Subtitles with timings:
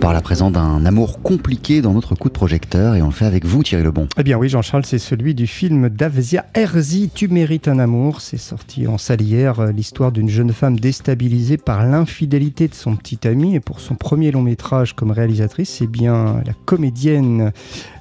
[0.00, 3.26] parle à présent d'un amour compliqué dans notre coup de projecteur et on le fait
[3.26, 4.08] avec vous Thierry Lebon.
[4.16, 8.22] Eh bien oui Jean-Charles, c'est celui du film d'Avzia Herzi, Tu mérites un amour.
[8.22, 12.96] C'est sorti en salle hier, euh, l'histoire d'une jeune femme déstabilisée par l'infidélité de son
[12.96, 17.52] petit ami et pour son premier long métrage comme réalisatrice, c'est bien la comédienne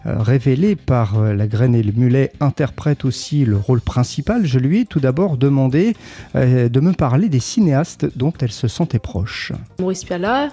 [0.06, 4.46] euh, révélée par euh, La Graine et le Mulet interprète aussi le rôle principal.
[4.46, 5.96] Je lui ai tout d'abord demandé
[6.34, 9.52] de me parler des cinéastes dont elle se sentait proche.
[9.80, 10.50] Maurice Pialat,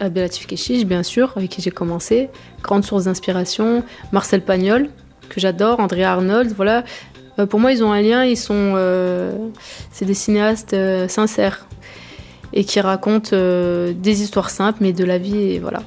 [0.00, 2.28] Abdelatif Keshish, bien sûr, avec qui j'ai commencé.
[2.62, 3.82] Grande source d'inspiration.
[4.12, 4.88] Marcel Pagnol,
[5.28, 5.80] que j'adore.
[5.80, 6.84] André Arnold, voilà.
[7.38, 8.24] Euh, pour moi, ils ont un lien.
[8.24, 8.74] Ils sont.
[8.76, 9.32] Euh,
[9.90, 11.66] c'est des cinéastes euh, sincères
[12.54, 15.82] et qui racontent des histoires simples, mais de la vie, et voilà.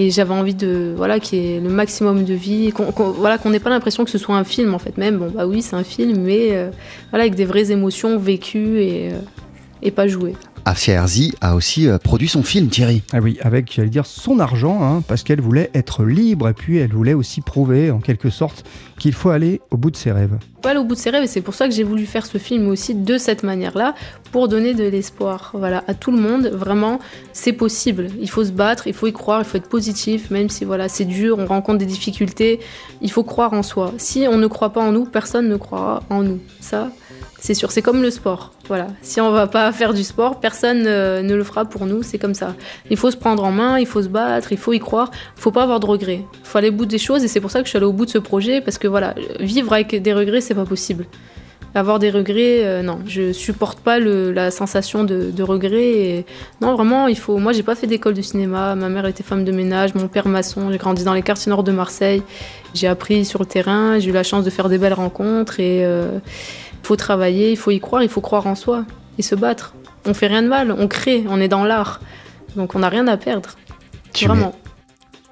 [0.00, 3.50] Et j'avais envie de voilà qu'il y ait le maximum de vie, qu'on voilà qu'on
[3.50, 4.98] n'ait pas l'impression que ce soit un film en fait.
[4.98, 6.48] Même bon bah oui c'est un film, mais
[7.10, 9.10] voilà avec des vraies émotions vécues et,
[9.82, 10.34] et pas jouées.
[10.64, 13.02] Afia Herzi a aussi euh, produit son film, Thierry.
[13.12, 16.78] Ah oui, avec, j'allais dire, son argent, hein, parce qu'elle voulait être libre et puis
[16.78, 18.64] elle voulait aussi prouver, en quelque sorte,
[18.98, 20.38] qu'il faut aller au bout de ses rêves.
[20.64, 22.38] Aller au bout de ses rêves, et c'est pour ça que j'ai voulu faire ce
[22.38, 23.96] film aussi de cette manière-là,
[24.30, 26.46] pour donner de l'espoir voilà, à tout le monde.
[26.46, 27.00] Vraiment,
[27.32, 28.08] c'est possible.
[28.20, 30.88] Il faut se battre, il faut y croire, il faut être positif, même si voilà,
[30.88, 32.60] c'est dur, on rencontre des difficultés.
[33.00, 33.92] Il faut croire en soi.
[33.98, 36.38] Si on ne croit pas en nous, personne ne croira en nous.
[36.60, 36.92] Ça,
[37.42, 37.72] c'est sûr.
[37.72, 38.52] C'est comme le sport.
[38.68, 38.86] Voilà.
[39.02, 42.04] Si on va pas faire du sport, personne euh, ne le fera pour nous.
[42.04, 42.54] C'est comme ça.
[42.88, 45.10] Il faut se prendre en main, il faut se battre, il faut y croire.
[45.36, 46.24] Il faut pas avoir de regrets.
[46.34, 47.86] Il faut aller au bout des choses et c'est pour ça que je suis allée
[47.86, 51.04] au bout de ce projet parce que voilà, vivre avec des regrets, c'est pas possible.
[51.74, 56.24] Avoir des regrets, euh, non, je supporte pas la sensation de, regret.
[56.60, 57.38] non, vraiment, il faut.
[57.38, 58.76] Moi, j'ai pas fait d'école de cinéma.
[58.76, 60.70] Ma mère était femme de ménage, mon père maçon.
[60.70, 62.22] J'ai grandi dans les quartiers nord de Marseille.
[62.72, 63.98] J'ai appris sur le terrain.
[63.98, 66.18] J'ai eu la chance de faire des belles rencontres et euh,
[66.82, 68.84] faut travailler, il faut y croire, il faut croire en soi
[69.18, 69.74] et se battre.
[70.04, 72.00] On fait rien de mal, on crée, on est dans l'art.
[72.56, 73.50] Donc on n'a rien à perdre.
[74.20, 74.54] Vraiment.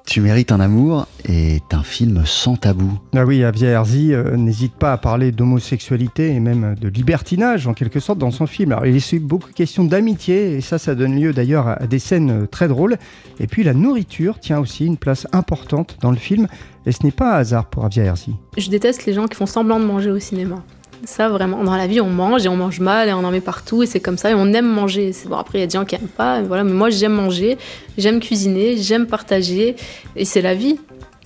[0.06, 2.98] Tu mérites un amour est un film sans tabou.
[3.14, 7.74] Ah oui, Avia Herzi euh, n'hésite pas à parler d'homosexualité et même de libertinage en
[7.74, 8.72] quelque sorte dans son film.
[8.72, 12.42] Alors, il est beaucoup question d'amitié et ça, ça donne lieu d'ailleurs à des scènes
[12.42, 12.96] euh, très drôles.
[13.38, 16.48] Et puis la nourriture tient aussi une place importante dans le film
[16.86, 18.34] et ce n'est pas un hasard pour Avia Herzi.
[18.56, 20.64] Je déteste les gens qui font semblant de manger au cinéma.
[21.04, 23.40] Ça, vraiment, dans la vie, on mange et on mange mal et on en met
[23.40, 25.12] partout et c'est comme ça et on aime manger.
[25.26, 27.56] Bon, après, il y a des gens qui n'aiment pas, voilà, mais moi, j'aime manger,
[27.96, 29.76] j'aime cuisiner, j'aime partager
[30.14, 30.78] et c'est la vie.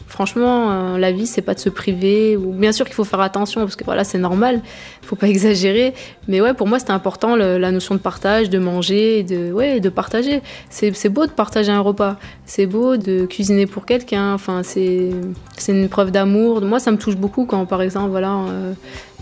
[0.06, 2.37] Franchement, euh, la vie, c'est pas de se priver.
[2.37, 4.60] Ou bien sûr qu'il faut faire attention parce que voilà, c'est normal.
[5.03, 5.94] Faut pas exagérer.
[6.28, 9.88] Mais ouais, pour moi, c'était important la notion de partage, de manger, de ouais, de
[9.88, 10.42] partager.
[10.70, 12.16] C'est beau de partager un repas.
[12.44, 14.34] C'est beau de cuisiner pour quelqu'un.
[14.34, 15.10] Enfin, c'est
[15.56, 16.60] c'est une preuve d'amour.
[16.60, 18.72] Moi, ça me touche beaucoup quand, par exemple, voilà, euh,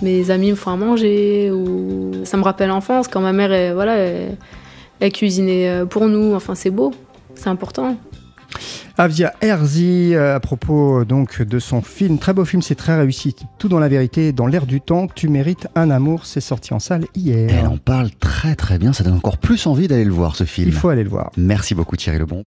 [0.03, 3.97] mes amis me font à manger ou ça me rappelle l'enfance quand ma mère, voilà,
[5.03, 6.35] elle cuisinait euh, pour nous.
[6.35, 6.93] Enfin, c'est beau.
[7.35, 7.97] C'est important.
[8.99, 13.35] Avia Herzi, euh, à propos donc de son film, très beau film, c'est très réussi,
[13.59, 16.79] tout dans la vérité, dans l'air du temps, tu mérites un amour, c'est sorti en
[16.79, 17.51] salle hier.
[17.51, 20.45] Elle en parle très très bien, ça donne encore plus envie d'aller le voir ce
[20.45, 20.69] film.
[20.69, 21.31] Il faut aller le voir.
[21.37, 22.41] Merci beaucoup Thierry Lebon.